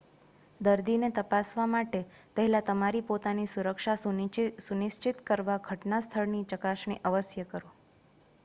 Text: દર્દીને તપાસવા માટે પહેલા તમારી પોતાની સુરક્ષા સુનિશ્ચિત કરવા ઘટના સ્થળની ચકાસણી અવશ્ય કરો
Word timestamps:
દર્દીને 0.61 1.09
તપાસવા 1.17 1.65
માટે 1.67 1.99
પહેલા 2.35 2.61
તમારી 2.69 3.03
પોતાની 3.09 3.45
સુરક્ષા 3.51 3.95
સુનિશ્ચિત 4.61 5.21
કરવા 5.29 5.59
ઘટના 5.63 6.01
સ્થળની 6.07 6.45
ચકાસણી 6.55 7.01
અવશ્ય 7.05 7.47
કરો 7.47 7.71